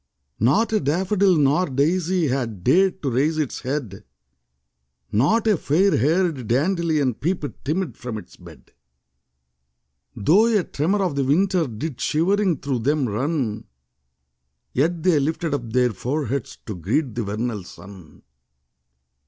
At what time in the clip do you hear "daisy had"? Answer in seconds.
1.67-2.63